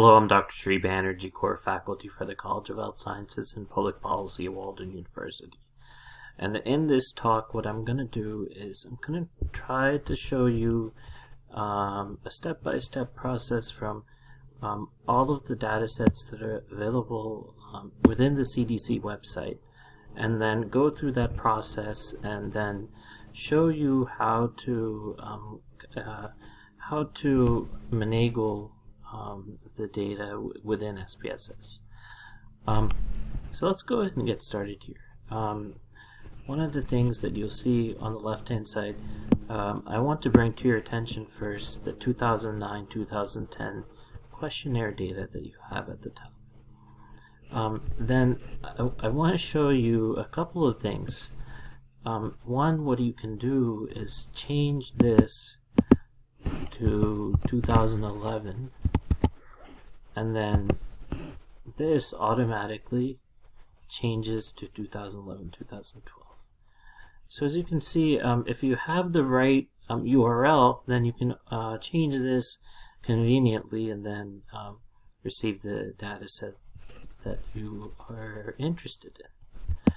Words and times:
Hello, 0.00 0.14
I'm 0.14 0.28
Dr. 0.28 0.54
Sri 0.54 0.80
Banerjee, 0.80 1.32
core 1.32 1.56
faculty 1.56 2.06
for 2.06 2.24
the 2.24 2.36
College 2.36 2.70
of 2.70 2.76
Health 2.76 3.00
Sciences 3.00 3.54
and 3.56 3.68
Public 3.68 4.00
Policy 4.00 4.44
at 4.44 4.52
Walden 4.52 4.92
University. 4.92 5.58
And 6.38 6.58
in 6.58 6.86
this 6.86 7.12
talk, 7.12 7.52
what 7.52 7.66
I'm 7.66 7.84
going 7.84 7.98
to 7.98 8.04
do 8.04 8.46
is 8.48 8.84
I'm 8.84 8.98
going 9.04 9.24
to 9.24 9.48
try 9.50 9.96
to 9.96 10.14
show 10.14 10.46
you 10.46 10.92
um, 11.52 12.18
a 12.24 12.30
step-by-step 12.30 13.16
process 13.16 13.72
from 13.72 14.04
um, 14.62 14.90
all 15.08 15.32
of 15.32 15.46
the 15.46 15.56
data 15.56 15.88
sets 15.88 16.24
that 16.26 16.42
are 16.42 16.62
available 16.70 17.56
um, 17.74 17.90
within 18.04 18.36
the 18.36 18.42
CDC 18.42 19.00
website 19.00 19.58
and 20.14 20.40
then 20.40 20.68
go 20.68 20.90
through 20.90 21.14
that 21.14 21.36
process 21.36 22.14
and 22.22 22.52
then 22.52 22.86
show 23.32 23.66
you 23.66 24.08
how 24.18 24.52
to 24.58 25.16
um, 25.18 25.60
uh, 25.96 26.28
how 26.88 27.10
to 27.14 27.68
finagle 27.90 28.70
um, 29.12 29.58
the 29.76 29.86
data 29.86 30.50
within 30.62 30.96
SPSS. 30.96 31.80
Um, 32.66 32.90
so 33.50 33.66
let's 33.66 33.82
go 33.82 34.00
ahead 34.00 34.16
and 34.16 34.26
get 34.26 34.42
started 34.42 34.82
here. 34.84 34.96
Um, 35.30 35.76
one 36.46 36.60
of 36.60 36.72
the 36.72 36.82
things 36.82 37.20
that 37.20 37.36
you'll 37.36 37.50
see 37.50 37.94
on 38.00 38.12
the 38.12 38.18
left 38.18 38.48
hand 38.48 38.68
side, 38.68 38.96
um, 39.48 39.82
I 39.86 39.98
want 39.98 40.22
to 40.22 40.30
bring 40.30 40.54
to 40.54 40.68
your 40.68 40.76
attention 40.76 41.26
first 41.26 41.84
the 41.84 41.92
2009-2010 41.92 43.84
questionnaire 44.32 44.92
data 44.92 45.28
that 45.30 45.44
you 45.44 45.52
have 45.70 45.88
at 45.88 46.02
the 46.02 46.10
top. 46.10 46.32
Um, 47.50 47.90
then 47.98 48.40
I, 48.62 48.90
I 49.00 49.08
want 49.08 49.32
to 49.32 49.38
show 49.38 49.70
you 49.70 50.14
a 50.16 50.24
couple 50.24 50.66
of 50.66 50.80
things. 50.80 51.32
Um, 52.04 52.36
one, 52.44 52.84
what 52.84 53.00
you 53.00 53.12
can 53.12 53.36
do 53.36 53.88
is 53.94 54.28
change 54.34 54.92
this 54.94 55.58
to 56.70 57.38
2011 57.46 58.70
and 60.18 60.34
then 60.34 60.70
this 61.76 62.12
automatically 62.14 63.18
changes 63.88 64.52
to 64.52 64.66
2011 64.68 65.50
2012 65.50 66.26
so 67.28 67.46
as 67.46 67.56
you 67.56 67.64
can 67.64 67.80
see 67.80 68.18
um, 68.20 68.44
if 68.46 68.62
you 68.62 68.76
have 68.76 69.12
the 69.12 69.24
right 69.24 69.68
um, 69.88 70.04
URL 70.04 70.80
then 70.86 71.04
you 71.04 71.12
can 71.12 71.34
uh, 71.50 71.78
change 71.78 72.14
this 72.14 72.58
conveniently 73.02 73.90
and 73.90 74.04
then 74.04 74.42
um, 74.52 74.78
receive 75.22 75.62
the 75.62 75.94
data 75.98 76.28
set 76.28 76.54
that 77.24 77.38
you 77.54 77.92
are 78.08 78.54
interested 78.58 79.18
in. 79.24 79.92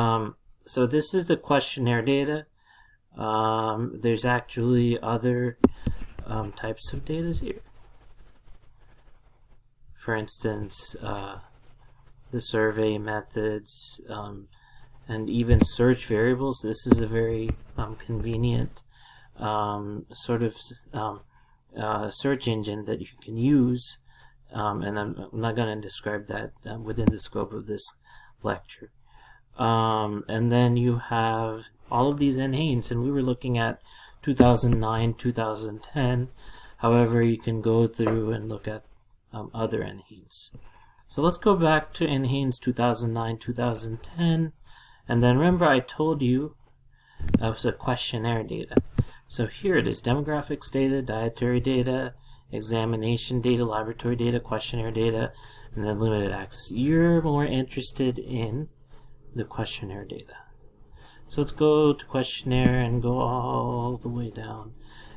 Um, 0.00 0.36
so 0.64 0.86
this 0.86 1.14
is 1.14 1.26
the 1.26 1.36
questionnaire 1.36 2.02
data. 2.02 2.46
Um, 3.16 4.00
there's 4.02 4.24
actually 4.24 4.98
other 5.00 5.58
um, 6.26 6.52
types 6.52 6.92
of 6.92 7.04
data 7.04 7.32
here. 7.32 7.62
For 10.04 10.14
instance, 10.14 10.94
uh, 11.02 11.38
the 12.30 12.38
survey 12.38 12.98
methods 12.98 14.02
um, 14.10 14.48
and 15.08 15.30
even 15.30 15.64
search 15.64 16.04
variables. 16.04 16.60
This 16.62 16.86
is 16.86 17.00
a 17.00 17.06
very 17.06 17.48
um, 17.78 17.96
convenient 17.96 18.82
um, 19.38 20.04
sort 20.12 20.42
of 20.42 20.58
um, 20.92 21.20
uh, 21.74 22.10
search 22.10 22.46
engine 22.46 22.84
that 22.84 23.00
you 23.00 23.06
can 23.24 23.38
use. 23.38 23.96
Um, 24.52 24.82
and 24.82 24.98
I'm, 24.98 25.30
not 25.32 25.56
going 25.56 25.74
to 25.74 25.80
describe 25.80 26.26
that 26.26 26.52
uh, 26.70 26.78
within 26.78 27.06
the 27.10 27.18
scope 27.18 27.54
of 27.54 27.66
this 27.66 27.94
lecture. 28.42 28.90
and 29.56 30.52
then 30.52 30.76
you 30.76 30.98
have 30.98 31.68
all 31.90 32.10
of 32.10 32.18
these 32.18 32.38
NHANES, 32.38 32.90
and 32.90 33.02
we 33.02 33.10
were 33.10 33.22
looking 33.22 33.56
at 33.56 33.80
2009, 34.20 35.14
2010. 35.14 36.28
However, 36.76 37.22
you 37.22 37.38
can 37.38 37.62
go 37.62 37.86
through 37.86 38.32
and 38.32 38.50
look 38.50 38.68
at 38.68 38.84
um, 39.34 39.50
other 39.52 39.80
NHANES. 39.80 40.52
So 41.06 41.22
let's 41.22 41.38
go 41.38 41.54
back 41.54 41.92
to 41.94 42.06
NHANES 42.06 42.60
2009, 42.60 43.38
2010. 43.38 44.52
And 45.06 45.22
then 45.22 45.36
remember 45.36 45.66
I 45.66 45.80
told 45.80 46.22
you 46.22 46.56
that 47.38 47.48
was 47.50 47.64
a 47.64 47.72
questionnaire 47.72 48.42
data. 48.42 48.76
So 49.26 49.46
here 49.46 49.76
it 49.76 49.86
is, 49.86 50.00
demographics 50.00 50.70
data, 50.70 51.02
dietary 51.02 51.60
data, 51.60 52.14
examination 52.52 53.40
data, 53.40 53.64
laboratory 53.64 54.16
data, 54.16 54.40
questionnaire 54.40 54.90
data, 54.90 55.32
and 55.74 55.84
then 55.84 55.98
limited 55.98 56.32
access. 56.32 56.70
You're 56.70 57.20
more 57.20 57.44
interested 57.44 58.18
in 58.18 58.68
the 59.34 59.44
questionnaire 59.44 60.04
data. 60.04 60.36
So 61.26 61.40
let's 61.40 61.52
go 61.52 61.92
to 61.92 62.06
questionnaire 62.06 62.80
and 62.80 63.02
go 63.02 63.18
all 63.18 63.96
the 63.96 64.08
way 64.08 64.30
down. 64.30 64.74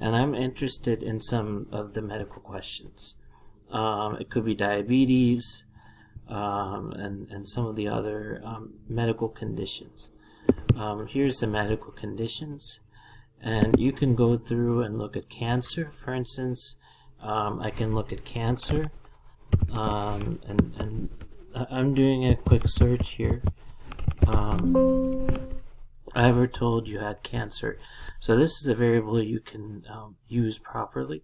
And 0.00 0.16
I'm 0.16 0.34
interested 0.34 1.02
in 1.02 1.20
some 1.20 1.66
of 1.70 1.92
the 1.92 2.02
medical 2.02 2.40
questions. 2.40 3.16
Um, 3.70 4.16
it 4.16 4.30
could 4.30 4.44
be 4.44 4.54
diabetes 4.54 5.64
um, 6.28 6.92
and, 6.92 7.28
and 7.30 7.48
some 7.48 7.66
of 7.66 7.76
the 7.76 7.88
other 7.88 8.40
um, 8.44 8.74
medical 8.88 9.28
conditions. 9.28 10.10
Um, 10.76 11.06
here's 11.06 11.38
the 11.38 11.46
medical 11.46 11.92
conditions. 11.92 12.80
And 13.42 13.78
you 13.78 13.92
can 13.92 14.14
go 14.14 14.36
through 14.36 14.82
and 14.82 14.98
look 14.98 15.16
at 15.16 15.28
cancer, 15.30 15.90
for 15.90 16.12
instance. 16.12 16.76
Um, 17.22 17.60
I 17.60 17.70
can 17.70 17.94
look 17.94 18.12
at 18.12 18.24
cancer. 18.24 18.90
And, 19.72 20.38
and 20.46 21.08
I'm 21.54 21.94
doing 21.94 22.26
a 22.26 22.36
quick 22.36 22.62
search 22.66 23.12
here. 23.12 23.42
Um, 24.26 25.26
I 26.14 26.28
ever 26.28 26.46
told 26.46 26.88
you 26.88 26.98
had 26.98 27.22
cancer. 27.22 27.78
So 28.18 28.36
this 28.36 28.60
is 28.60 28.66
a 28.66 28.74
variable 28.74 29.22
you 29.22 29.40
can 29.40 29.84
um, 29.88 30.16
use 30.28 30.58
properly. 30.58 31.22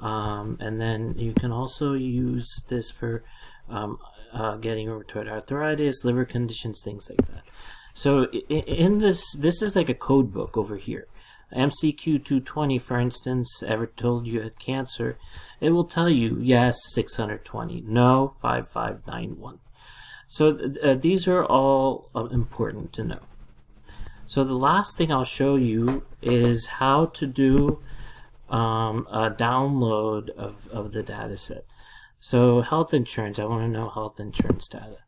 Um, 0.00 0.56
and 0.60 0.78
then 0.78 1.14
you 1.18 1.32
can 1.32 1.52
also 1.52 1.92
use 1.92 2.64
this 2.68 2.90
for 2.90 3.22
um, 3.68 3.98
uh, 4.32 4.56
getting 4.56 4.88
rheumatoid 4.88 5.28
arthritis, 5.28 6.04
liver 6.04 6.24
conditions, 6.24 6.82
things 6.82 7.10
like 7.10 7.26
that. 7.28 7.42
So 7.92 8.24
in 8.48 8.98
this, 8.98 9.36
this 9.36 9.62
is 9.62 9.76
like 9.76 9.88
a 9.88 9.94
code 9.94 10.32
book 10.32 10.56
over 10.56 10.76
here. 10.76 11.06
MCQ 11.54 12.24
220, 12.24 12.78
for 12.78 12.98
instance, 12.98 13.62
ever 13.66 13.86
told 13.86 14.26
you 14.26 14.40
had 14.40 14.58
cancer, 14.58 15.18
it 15.60 15.70
will 15.70 15.84
tell 15.84 16.08
you 16.08 16.38
yes, 16.40 16.76
620, 16.92 17.82
no, 17.86 18.34
5591. 18.40 19.58
So 20.28 20.58
uh, 20.82 20.94
these 20.94 21.26
are 21.26 21.44
all 21.44 22.08
uh, 22.14 22.26
important 22.26 22.92
to 22.94 23.04
know. 23.04 23.20
So 24.26 24.44
the 24.44 24.54
last 24.54 24.96
thing 24.96 25.10
I'll 25.10 25.24
show 25.24 25.56
you 25.56 26.04
is 26.22 26.66
how 26.78 27.06
to 27.06 27.26
do 27.26 27.82
um, 28.50 29.06
a 29.10 29.30
download 29.30 30.30
of, 30.30 30.68
of 30.68 30.92
the 30.92 31.02
data 31.02 31.36
set. 31.36 31.64
So 32.18 32.60
health 32.60 32.92
insurance, 32.92 33.38
I 33.38 33.44
want 33.44 33.62
to 33.64 33.68
know 33.68 33.88
health 33.88 34.20
insurance 34.20 34.68
data. 34.68 34.98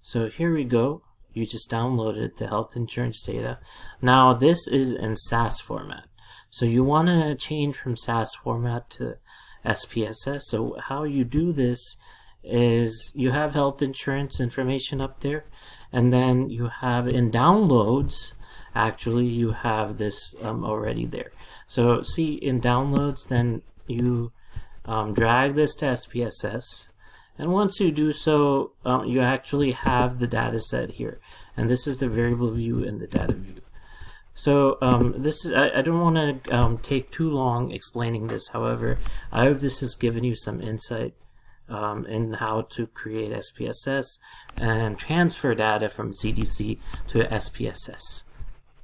So 0.00 0.28
here 0.28 0.54
we 0.54 0.64
go. 0.64 1.02
You 1.32 1.44
just 1.44 1.70
downloaded 1.70 2.36
the 2.36 2.46
health 2.46 2.76
insurance 2.76 3.22
data. 3.22 3.58
Now 4.00 4.32
this 4.32 4.66
is 4.66 4.92
in 4.92 5.16
SAS 5.16 5.60
format. 5.60 6.04
So 6.48 6.64
you 6.64 6.82
want 6.84 7.08
to 7.08 7.34
change 7.34 7.76
from 7.76 7.96
SAS 7.96 8.34
format 8.34 8.88
to 8.90 9.18
SPSS. 9.66 10.42
So 10.42 10.76
how 10.80 11.02
you 11.02 11.24
do 11.24 11.52
this 11.52 11.98
is 12.42 13.12
you 13.14 13.32
have 13.32 13.54
health 13.54 13.82
insurance 13.82 14.40
information 14.40 15.00
up 15.00 15.20
there 15.20 15.44
and 15.92 16.12
then 16.12 16.48
you 16.48 16.68
have 16.68 17.08
in 17.08 17.30
downloads 17.30 18.32
actually 18.76 19.26
you 19.26 19.52
have 19.52 19.98
this 19.98 20.34
um, 20.42 20.64
already 20.64 21.06
there. 21.06 21.32
So 21.66 22.02
see 22.02 22.34
in 22.34 22.60
downloads, 22.60 23.28
then 23.28 23.62
you 23.86 24.32
um, 24.84 25.14
drag 25.14 25.54
this 25.54 25.74
to 25.76 25.86
SPSS. 25.86 26.88
And 27.38 27.52
once 27.52 27.80
you 27.80 27.90
do 27.90 28.12
so, 28.12 28.72
um, 28.84 29.06
you 29.06 29.20
actually 29.20 29.72
have 29.72 30.18
the 30.18 30.26
data 30.26 30.60
set 30.60 30.92
here. 30.92 31.20
And 31.56 31.68
this 31.68 31.86
is 31.86 31.98
the 31.98 32.08
variable 32.08 32.50
view 32.50 32.84
and 32.84 33.00
the 33.00 33.06
data 33.06 33.34
view. 33.34 33.62
So 34.34 34.76
um, 34.82 35.14
this 35.16 35.44
is, 35.44 35.52
I, 35.52 35.78
I 35.78 35.82
don't 35.82 36.00
want 36.00 36.44
to 36.44 36.54
um, 36.54 36.78
take 36.78 37.10
too 37.10 37.30
long 37.30 37.72
explaining 37.72 38.26
this. 38.26 38.48
However, 38.48 38.98
I 39.32 39.44
hope 39.44 39.60
this 39.60 39.80
has 39.80 39.94
given 39.94 40.24
you 40.24 40.34
some 40.34 40.60
insight 40.60 41.14
um, 41.68 42.06
in 42.06 42.34
how 42.34 42.62
to 42.62 42.86
create 42.86 43.32
SPSS 43.32 44.18
and 44.56 44.98
transfer 44.98 45.54
data 45.54 45.88
from 45.88 46.12
CDC 46.12 46.78
to 47.08 47.24
SPSS. 47.24 48.24